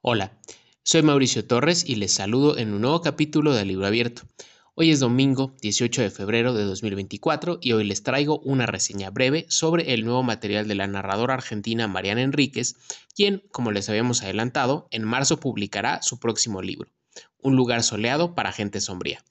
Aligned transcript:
Hola, 0.00 0.38
soy 0.84 1.02
Mauricio 1.02 1.44
Torres 1.44 1.82
y 1.84 1.96
les 1.96 2.12
saludo 2.14 2.56
en 2.56 2.72
un 2.72 2.82
nuevo 2.82 3.00
capítulo 3.00 3.52
de 3.52 3.64
Libro 3.64 3.84
Abierto. 3.84 4.22
Hoy 4.76 4.92
es 4.92 5.00
domingo 5.00 5.56
18 5.60 6.02
de 6.02 6.10
febrero 6.10 6.54
de 6.54 6.62
2024 6.62 7.58
y 7.60 7.72
hoy 7.72 7.82
les 7.82 8.04
traigo 8.04 8.38
una 8.44 8.66
reseña 8.66 9.10
breve 9.10 9.46
sobre 9.48 9.94
el 9.94 10.04
nuevo 10.04 10.22
material 10.22 10.68
de 10.68 10.76
la 10.76 10.86
narradora 10.86 11.34
argentina 11.34 11.88
Mariana 11.88 12.22
Enríquez, 12.22 12.76
quien, 13.16 13.42
como 13.50 13.72
les 13.72 13.88
habíamos 13.88 14.22
adelantado, 14.22 14.86
en 14.92 15.02
marzo 15.02 15.40
publicará 15.40 16.00
su 16.00 16.20
próximo 16.20 16.62
libro, 16.62 16.92
Un 17.38 17.56
lugar 17.56 17.82
soleado 17.82 18.36
para 18.36 18.52
gente 18.52 18.80
sombría. 18.80 19.24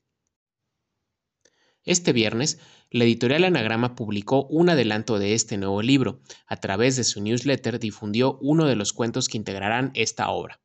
Este 1.88 2.12
viernes, 2.12 2.60
la 2.92 3.06
editorial 3.06 3.46
Anagrama 3.46 3.96
publicó 3.96 4.46
un 4.48 4.68
adelanto 4.68 5.20
de 5.20 5.34
este 5.34 5.58
nuevo 5.58 5.82
libro. 5.82 6.20
A 6.46 6.58
través 6.58 6.98
de 6.98 7.06
su 7.06 7.22
newsletter 7.22 7.80
difundió 7.80 8.38
uno 8.42 8.66
de 8.66 8.76
los 8.76 8.92
cuentos 8.92 9.30
que 9.30 9.38
integrarán 9.38 9.92
esta 9.94 10.30
obra. 10.30 10.60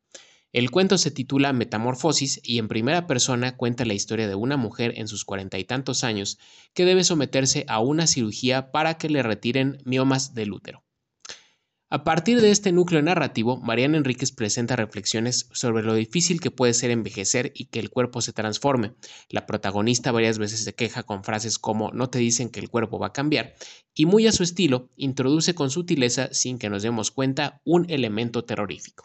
El 0.53 0.73
cuento 0.73 0.99
se 0.99 1.13
titula 1.13 1.53
Metamorfosis 1.53 2.41
y 2.43 2.59
en 2.59 2.67
primera 2.67 3.07
persona 3.07 3.57
cuenta 3.57 3.85
la 3.85 3.95
historia 3.95 4.27
de 4.27 4.35
una 4.35 4.57
mujer 4.57 4.95
en 4.97 5.07
sus 5.07 5.25
cuarenta 5.25 5.61
y 5.61 5.65
tantos 5.65 6.03
años 6.03 6.41
que 6.75 6.85
debe 6.85 7.05
someterse 7.05 7.67
a 7.69 7.79
una 7.79 8.09
cirugía 8.09 8.73
para 8.73 8.99
que 8.99 9.09
le 9.09 9.23
retiren 9.23 9.79
miomas 9.85 10.35
del 10.35 10.53
útero. 10.53 10.83
A 11.95 12.05
partir 12.05 12.41
de 12.41 12.51
este 12.51 12.73
núcleo 12.73 13.03
narrativo, 13.03 13.59
Mariana 13.59 13.99
Enríquez 13.99 14.33
presenta 14.33 14.77
reflexiones 14.77 15.51
sobre 15.53 15.83
lo 15.83 15.93
difícil 15.93 16.41
que 16.41 16.51
puede 16.51 16.73
ser 16.73 16.91
envejecer 16.91 17.53
y 17.55 17.67
que 17.67 17.81
el 17.81 17.91
cuerpo 17.91 18.23
se 18.23 18.33
transforme. 18.33 18.95
La 19.29 19.45
protagonista 19.45 20.11
varias 20.11 20.39
veces 20.39 20.65
se 20.65 20.75
queja 20.75 21.03
con 21.03 21.23
frases 21.23 21.59
como 21.59 21.91
no 21.91 22.09
te 22.09 22.19
dicen 22.19 22.49
que 22.49 22.61
el 22.61 22.71
cuerpo 22.71 22.99
va 22.99 23.09
a 23.09 23.13
cambiar 23.13 23.53
y 23.95 24.07
muy 24.07 24.27
a 24.27 24.33
su 24.33 24.43
estilo 24.43 24.89
introduce 24.97 25.55
con 25.55 25.69
sutileza, 25.69 26.31
sin 26.33 26.59
que 26.59 26.71
nos 26.71 26.83
demos 26.83 27.11
cuenta, 27.11 27.61
un 27.63 27.85
elemento 27.91 28.43
terrorífico. 28.43 29.05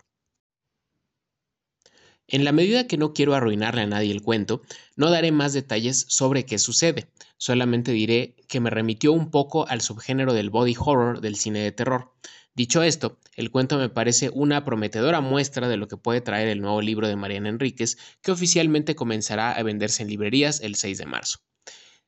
En 2.29 2.45
la 2.45 2.53
medida 2.53 2.87
que 2.87 2.95
no 2.95 3.11
quiero 3.13 3.35
arruinarle 3.35 3.81
a 3.81 3.87
nadie 3.87 4.11
el 4.13 4.21
cuento, 4.21 4.61
no 4.95 5.11
daré 5.11 5.33
más 5.33 5.51
detalles 5.51 6.05
sobre 6.07 6.45
qué 6.45 6.57
sucede, 6.57 7.09
solamente 7.35 7.91
diré 7.91 8.37
que 8.47 8.61
me 8.61 8.69
remitió 8.69 9.11
un 9.11 9.29
poco 9.29 9.67
al 9.67 9.81
subgénero 9.81 10.31
del 10.33 10.49
body 10.49 10.75
horror 10.79 11.19
del 11.19 11.35
cine 11.35 11.59
de 11.59 11.73
terror. 11.73 12.13
Dicho 12.57 12.81
esto, 12.81 13.19
el 13.35 13.51
cuento 13.51 13.77
me 13.77 13.87
parece 13.87 14.31
una 14.33 14.65
prometedora 14.65 15.21
muestra 15.21 15.69
de 15.69 15.77
lo 15.77 15.87
que 15.87 15.95
puede 15.95 16.21
traer 16.21 16.47
el 16.47 16.59
nuevo 16.59 16.81
libro 16.81 17.07
de 17.07 17.15
Mariana 17.15 17.49
Enríquez, 17.49 17.99
que 18.23 18.31
oficialmente 18.31 18.95
comenzará 18.95 19.51
a 19.51 19.61
venderse 19.61 20.01
en 20.01 20.09
librerías 20.09 20.59
el 20.61 20.73
6 20.73 20.97
de 20.97 21.05
marzo. 21.05 21.37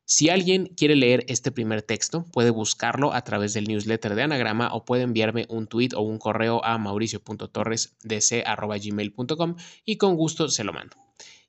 Si 0.05 0.31
alguien 0.31 0.66
quiere 0.75 0.95
leer 0.95 1.23
este 1.27 1.52
primer 1.52 1.83
texto, 1.83 2.25
puede 2.31 2.50
buscarlo 2.50 3.14
a 3.14 3.23
través 3.23 3.53
del 3.53 3.67
newsletter 3.67 4.16
de 4.16 4.23
Anagrama 4.23 4.73
o 4.73 4.86
puede 4.86 5.03
enviarme 5.03 5.45
un 5.50 5.67
tweet 5.67 5.89
o 5.95 6.02
un 6.02 6.17
correo 6.17 6.66
a 6.66 6.80
mauricio.torresdc.gmail.com 6.80 9.55
y 9.86 9.97
con 9.97 10.16
gusto 10.16 10.50
se 10.50 10.64
lo 10.64 10.73
mando. 10.73 10.97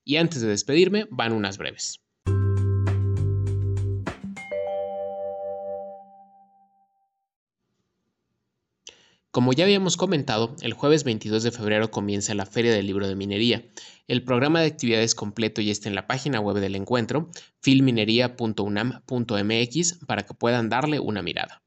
Y 0.05 0.17
antes 0.17 0.43
de 0.43 0.49
despedirme, 0.49 1.07
van 1.11 1.33
unas 1.33 1.57
breves. 1.57 2.03
Como 9.33 9.53
ya 9.53 9.63
habíamos 9.63 9.97
comentado, 9.97 10.57
el 10.61 10.73
jueves 10.73 11.05
22 11.05 11.45
de 11.45 11.53
febrero 11.53 11.93
comienza 11.93 12.35
la 12.35 12.47
Feria 12.47 12.73
del 12.73 12.87
Libro 12.87 13.07
de 13.07 13.15
Minería. 13.15 13.65
El 14.09 14.25
programa 14.25 14.61
de 14.61 14.67
actividades 14.67 15.15
completo 15.15 15.61
ya 15.61 15.71
está 15.71 15.89
en 15.89 15.95
la 15.95 16.09
página 16.09 16.41
web 16.41 16.57
del 16.57 16.75
encuentro, 16.75 17.31
filminería.unam.mx, 17.61 19.99
para 20.09 20.27
que 20.27 20.35
puedan 20.35 20.69
darle 20.69 20.99
una 20.99 21.23
mirada. 21.23 21.63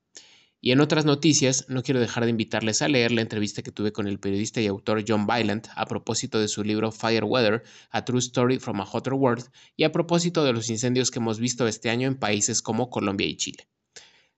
Y 0.59 0.73
en 0.73 0.81
otras 0.81 1.05
noticias, 1.05 1.63
no 1.69 1.83
quiero 1.83 2.01
dejar 2.01 2.25
de 2.25 2.31
invitarles 2.31 2.81
a 2.81 2.89
leer 2.89 3.13
la 3.13 3.21
entrevista 3.21 3.61
que 3.61 3.71
tuve 3.71 3.93
con 3.93 4.09
el 4.09 4.19
periodista 4.19 4.59
y 4.59 4.67
autor 4.67 5.05
John 5.07 5.25
Byland 5.25 5.69
a 5.77 5.85
propósito 5.85 6.41
de 6.41 6.49
su 6.49 6.65
libro 6.65 6.91
Fire 6.91 7.23
Weather, 7.23 7.63
A 7.91 8.03
True 8.03 8.19
Story 8.19 8.59
from 8.59 8.81
a 8.81 8.83
Hotter 8.83 9.13
World, 9.13 9.45
y 9.77 9.85
a 9.85 9.93
propósito 9.93 10.43
de 10.43 10.51
los 10.51 10.69
incendios 10.69 11.11
que 11.11 11.19
hemos 11.19 11.39
visto 11.39 11.65
este 11.65 11.89
año 11.89 12.09
en 12.09 12.19
países 12.19 12.61
como 12.61 12.89
Colombia 12.89 13.27
y 13.27 13.37
Chile. 13.37 13.69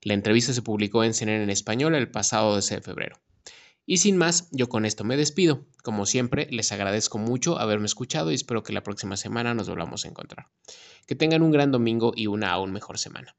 La 0.05 0.13
entrevista 0.13 0.53
se 0.53 0.61
publicó 0.61 1.03
en 1.03 1.16
CNN 1.16 1.43
en 1.43 1.49
español 1.49 1.95
el 1.95 2.11
pasado 2.11 2.53
12 2.53 2.75
de 2.75 2.81
febrero. 2.81 3.19
Y 3.88 3.97
sin 3.97 4.17
más, 4.17 4.47
yo 4.51 4.69
con 4.69 4.85
esto 4.85 5.03
me 5.03 5.17
despido. 5.17 5.66
Como 5.83 6.05
siempre, 6.05 6.47
les 6.51 6.71
agradezco 6.71 7.17
mucho 7.17 7.57
haberme 7.57 7.88
escuchado 7.88 8.31
y 8.31 8.35
espero 8.35 8.61
que 8.61 8.71
la 8.71 8.83
próxima 8.83 9.17
semana 9.17 9.55
nos 9.55 9.67
volvamos 9.67 10.05
a 10.05 10.07
encontrar. 10.07 10.45
Que 11.07 11.16
tengan 11.16 11.41
un 11.41 11.49
gran 11.49 11.71
domingo 11.71 12.13
y 12.16 12.27
una 12.27 12.51
aún 12.51 12.71
mejor 12.71 12.99
semana. 12.99 13.35